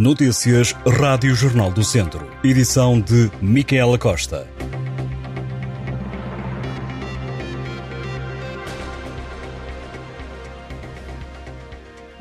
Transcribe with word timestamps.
Notícias 0.00 0.72
Rádio 0.98 1.34
Jornal 1.34 1.70
do 1.70 1.84
Centro. 1.84 2.26
Edição 2.42 2.98
de 2.98 3.30
Micaela 3.42 3.98
Costa. 3.98 4.48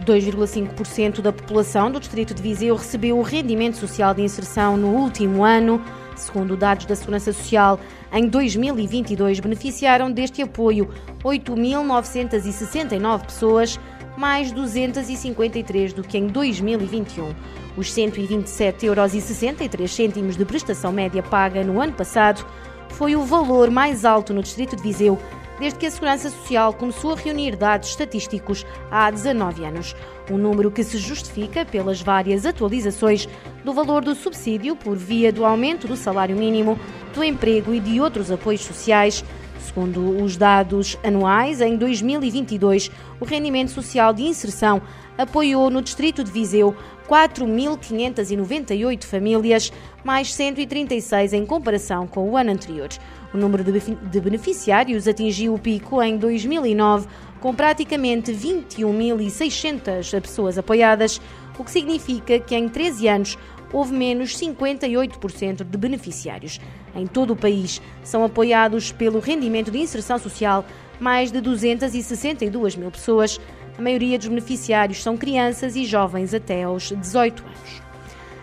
,5% 0.05 1.21
da 1.21 1.31
população 1.31 1.89
do 1.89 2.01
distrito 2.01 2.33
de 2.33 2.41
Viseu 2.41 2.75
recebeu 2.75 3.17
o 3.17 3.21
rendimento 3.21 3.77
social 3.77 4.13
de 4.13 4.23
inserção 4.23 4.75
no 4.75 4.89
último 4.89 5.45
ano. 5.45 5.81
Segundo 6.17 6.57
dados 6.57 6.85
da 6.85 6.97
Segurança 6.97 7.31
Social, 7.31 7.79
em 8.11 8.27
2022 8.27 9.39
beneficiaram 9.39 10.11
deste 10.11 10.41
apoio 10.41 10.89
8.969 11.23 13.25
pessoas, 13.25 13.79
mais 14.19 14.51
253 14.51 15.93
do 15.93 16.03
que 16.03 16.17
em 16.17 16.27
2021. 16.27 17.33
Os 17.77 17.89
127,63 17.89 18.83
euros 18.83 20.35
de 20.35 20.43
prestação 20.43 20.91
média 20.91 21.23
paga 21.23 21.63
no 21.63 21.79
ano 21.79 21.93
passado 21.93 22.45
foi 22.89 23.15
o 23.15 23.23
valor 23.23 23.71
mais 23.71 24.03
alto 24.03 24.33
no 24.33 24.43
distrito 24.43 24.75
de 24.75 24.83
Viseu 24.83 25.17
desde 25.57 25.79
que 25.79 25.85
a 25.85 25.91
Segurança 25.91 26.29
Social 26.29 26.73
começou 26.73 27.13
a 27.13 27.15
reunir 27.15 27.55
dados 27.55 27.89
estatísticos 27.89 28.65
há 28.89 29.11
19 29.11 29.63
anos. 29.65 29.95
Um 30.29 30.37
número 30.37 30.71
que 30.71 30.83
se 30.83 30.97
justifica 30.97 31.65
pelas 31.65 32.01
várias 32.01 32.45
atualizações 32.45 33.27
do 33.63 33.73
valor 33.73 34.03
do 34.03 34.15
subsídio 34.15 34.75
por 34.75 34.95
via 34.95 35.31
do 35.31 35.45
aumento 35.45 35.87
do 35.87 35.97
salário 35.97 36.35
mínimo, 36.35 36.79
do 37.13 37.23
emprego 37.23 37.73
e 37.73 37.79
de 37.79 37.99
outros 37.99 38.31
apoios 38.31 38.61
sociais. 38.61 39.23
Segundo 39.59 40.23
os 40.23 40.37
dados 40.37 40.97
anuais, 41.03 41.59
em 41.61 41.75
2022, 41.75 42.89
o 43.19 43.25
rendimento 43.25 43.71
social 43.71 44.13
de 44.13 44.23
inserção 44.23 44.81
apoiou 45.17 45.69
no 45.69 45.81
distrito 45.81 46.23
de 46.23 46.31
Viseu 46.31 46.73
4.598 47.07 49.03
famílias, 49.03 49.71
mais 50.03 50.33
136 50.33 51.33
em 51.33 51.45
comparação 51.45 52.07
com 52.07 52.29
o 52.29 52.37
ano 52.37 52.51
anterior. 52.51 52.87
O 53.33 53.37
número 53.37 53.63
de 53.63 54.21
beneficiários 54.21 55.07
atingiu 55.07 55.53
o 55.53 55.59
pico 55.59 56.01
em 56.01 56.17
2009, 56.17 57.07
com 57.41 57.53
praticamente 57.53 58.31
21.600 58.31 60.21
pessoas 60.21 60.57
apoiadas, 60.57 61.19
o 61.57 61.63
que 61.63 61.71
significa 61.71 62.39
que 62.39 62.55
em 62.55 62.69
13 62.69 63.07
anos 63.09 63.37
houve 63.71 63.93
menos 63.93 64.37
58% 64.37 65.63
de 65.63 65.77
beneficiários. 65.77 66.59
Em 66.95 67.05
todo 67.05 67.31
o 67.31 67.35
país 67.35 67.81
são 68.03 68.23
apoiados 68.23 68.91
pelo 68.91 69.19
rendimento 69.19 69.71
de 69.71 69.79
inserção 69.79 70.17
social 70.17 70.65
mais 70.99 71.31
de 71.31 71.39
262 71.41 72.75
mil 72.75 72.91
pessoas. 72.91 73.39
A 73.77 73.81
maioria 73.81 74.17
dos 74.17 74.27
beneficiários 74.27 75.01
são 75.01 75.15
crianças 75.15 75.75
e 75.75 75.85
jovens 75.85 76.33
até 76.33 76.63
aos 76.63 76.91
18 76.91 77.43
anos. 77.43 77.89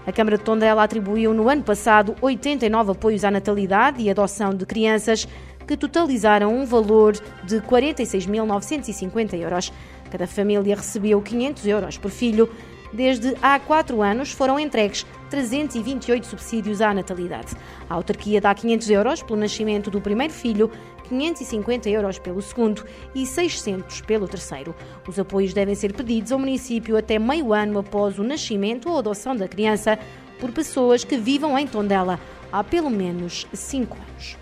A 0.06 0.12
Câmara 0.12 0.38
de 0.38 0.44
Tondela 0.44 0.84
atribuiu 0.84 1.34
no 1.34 1.48
ano 1.48 1.64
passado 1.64 2.14
89 2.20 2.92
apoios 2.92 3.24
à 3.24 3.30
natalidade 3.30 4.00
e 4.00 4.08
adoção 4.08 4.54
de 4.54 4.64
crianças, 4.64 5.26
que 5.66 5.76
totalizaram 5.76 6.56
um 6.56 6.64
valor 6.64 7.14
de 7.42 7.60
46.950 7.60 9.34
euros. 9.34 9.72
Cada 10.08 10.26
família 10.28 10.76
recebeu 10.76 11.20
500 11.20 11.66
euros 11.66 11.98
por 11.98 12.12
filho. 12.12 12.48
Desde 12.92 13.36
há 13.42 13.58
quatro 13.58 14.02
anos 14.02 14.32
foram 14.32 14.58
entregues 14.58 15.06
328 15.30 16.26
subsídios 16.26 16.80
à 16.80 16.94
natalidade. 16.94 17.54
A 17.88 17.94
autarquia 17.94 18.40
dá 18.40 18.54
500 18.54 18.90
euros 18.90 19.22
pelo 19.22 19.38
nascimento 19.38 19.90
do 19.90 20.00
primeiro 20.00 20.32
filho 20.32 20.70
550 21.08 21.88
euros 21.88 22.18
pelo 22.18 22.42
segundo 22.42 22.84
e 23.14 23.26
600 23.26 24.00
pelo 24.02 24.28
terceiro. 24.28 24.74
Os 25.06 25.18
apoios 25.18 25.52
devem 25.52 25.74
ser 25.74 25.92
pedidos 25.92 26.32
ao 26.32 26.38
município 26.38 26.96
até 26.96 27.18
meio 27.18 27.52
ano 27.52 27.78
após 27.78 28.18
o 28.18 28.24
nascimento 28.24 28.88
ou 28.88 28.98
adoção 28.98 29.36
da 29.36 29.48
criança 29.48 29.98
por 30.38 30.52
pessoas 30.52 31.04
que 31.04 31.16
vivam 31.16 31.58
em 31.58 31.66
Tondela 31.66 32.20
há 32.52 32.62
pelo 32.62 32.90
menos 32.90 33.46
5 33.52 33.96
anos. 33.96 34.36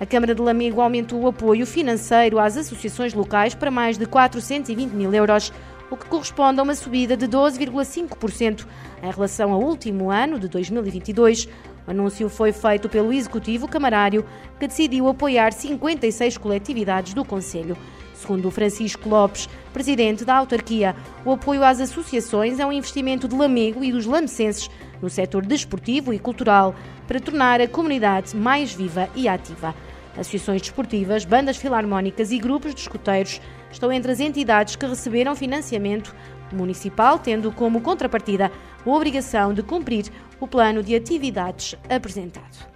A 0.00 0.06
Câmara 0.06 0.34
de 0.34 0.42
Lamego 0.42 0.80
aumentou 0.80 1.22
o 1.22 1.28
apoio 1.28 1.64
financeiro 1.64 2.38
às 2.38 2.56
associações 2.56 3.14
locais 3.14 3.54
para 3.54 3.70
mais 3.70 3.96
de 3.96 4.06
420 4.06 4.90
mil 4.90 5.14
euros, 5.14 5.52
o 5.90 5.96
que 5.96 6.06
corresponde 6.06 6.60
a 6.60 6.62
uma 6.62 6.74
subida 6.74 7.16
de 7.16 7.26
12,5% 7.26 8.66
em 9.02 9.10
relação 9.10 9.52
ao 9.52 9.60
último 9.62 10.10
ano 10.10 10.38
de 10.38 10.48
2022, 10.48 11.48
o 11.86 11.90
anúncio 11.90 12.28
foi 12.28 12.52
feito 12.52 12.88
pelo 12.88 13.12
Executivo 13.12 13.68
Camarário, 13.68 14.24
que 14.58 14.66
decidiu 14.66 15.08
apoiar 15.08 15.52
56 15.52 16.38
coletividades 16.38 17.12
do 17.12 17.24
Conselho. 17.24 17.76
Segundo 18.14 18.50
Francisco 18.50 19.06
Lopes, 19.08 19.48
presidente 19.72 20.24
da 20.24 20.36
autarquia, 20.36 20.96
o 21.26 21.32
apoio 21.32 21.62
às 21.62 21.80
associações 21.80 22.58
é 22.58 22.64
um 22.64 22.72
investimento 22.72 23.28
de 23.28 23.36
Lamego 23.36 23.84
e 23.84 23.92
dos 23.92 24.06
lamecenses 24.06 24.70
no 25.02 25.10
setor 25.10 25.44
desportivo 25.44 26.14
e 26.14 26.18
cultural 26.18 26.74
para 27.06 27.20
tornar 27.20 27.60
a 27.60 27.68
comunidade 27.68 28.34
mais 28.34 28.72
viva 28.72 29.10
e 29.14 29.28
ativa. 29.28 29.74
Associações 30.16 30.62
desportivas, 30.62 31.24
bandas 31.24 31.56
filarmónicas 31.56 32.30
e 32.30 32.38
grupos 32.38 32.74
de 32.74 32.80
escuteiros 32.80 33.40
estão 33.70 33.92
entre 33.92 34.12
as 34.12 34.20
entidades 34.20 34.76
que 34.76 34.86
receberam 34.86 35.34
financiamento 35.34 36.14
municipal, 36.52 37.18
tendo 37.18 37.50
como 37.50 37.80
contrapartida 37.80 38.52
a 38.84 38.90
obrigação 38.90 39.52
de 39.52 39.62
cumprir 39.62 40.06
o 40.38 40.46
plano 40.46 40.82
de 40.82 40.94
atividades 40.94 41.74
apresentado. 41.88 42.72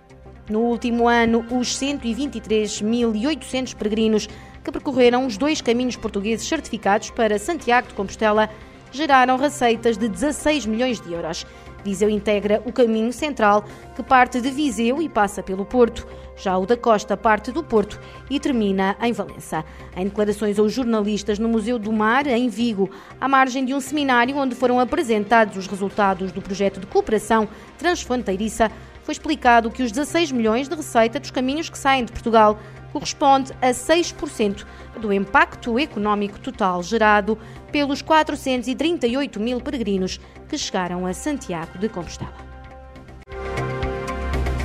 No 0.50 0.60
último 0.60 1.06
ano, 1.06 1.44
os 1.50 1.78
123.800 1.78 3.74
peregrinos 3.76 4.28
que 4.64 4.72
percorreram 4.72 5.26
os 5.26 5.36
dois 5.36 5.60
caminhos 5.60 5.96
portugueses 5.96 6.48
certificados 6.48 7.10
para 7.10 7.38
Santiago 7.38 7.88
de 7.88 7.94
Compostela 7.94 8.50
geraram 8.90 9.36
receitas 9.36 9.96
de 9.96 10.08
16 10.08 10.66
milhões 10.66 11.00
de 11.00 11.12
euros. 11.12 11.46
Viseu 11.84 12.10
integra 12.10 12.62
o 12.64 12.72
caminho 12.72 13.12
central 13.12 13.64
que 13.94 14.02
parte 14.02 14.40
de 14.40 14.50
Viseu 14.50 15.00
e 15.00 15.08
passa 15.08 15.42
pelo 15.42 15.64
Porto. 15.64 16.06
Já 16.36 16.56
o 16.56 16.66
da 16.66 16.76
Costa 16.76 17.16
parte 17.16 17.50
do 17.50 17.64
Porto 17.64 18.00
e 18.30 18.38
termina 18.38 18.96
em 19.02 19.12
Valença. 19.12 19.64
Em 19.96 20.04
declarações 20.04 20.58
aos 20.58 20.72
jornalistas 20.72 21.38
no 21.38 21.48
Museu 21.48 21.78
do 21.78 21.92
Mar, 21.92 22.26
em 22.26 22.48
Vigo, 22.48 22.90
à 23.20 23.28
margem 23.28 23.64
de 23.64 23.74
um 23.74 23.80
seminário 23.80 24.36
onde 24.36 24.54
foram 24.54 24.78
apresentados 24.78 25.56
os 25.56 25.66
resultados 25.66 26.30
do 26.30 26.40
projeto 26.40 26.78
de 26.78 26.86
cooperação 26.86 27.48
transfronteiriça, 27.76 28.70
foi 29.08 29.12
explicado 29.12 29.70
que 29.70 29.82
os 29.82 29.90
16 29.90 30.32
milhões 30.32 30.68
de 30.68 30.74
receita 30.74 31.18
dos 31.18 31.30
caminhos 31.30 31.70
que 31.70 31.78
saem 31.78 32.04
de 32.04 32.12
Portugal 32.12 32.58
corresponde 32.92 33.52
a 33.60 33.70
6% 33.70 34.64
do 35.00 35.12
impacto 35.12 35.78
económico 35.78 36.38
total 36.38 36.82
gerado 36.82 37.38
pelos 37.70 38.02
438 38.02 39.40
mil 39.40 39.60
peregrinos 39.60 40.20
que 40.48 40.56
chegaram 40.56 41.06
a 41.06 41.12
Santiago 41.12 41.78
de 41.78 41.88
Compostela. 41.88 42.48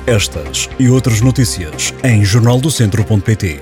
Estas 0.06 0.68
e 0.78 0.88
outras 0.90 1.20
notícias 1.22 1.94
em 2.04 2.22
jornaldocentro.pt 2.22 3.60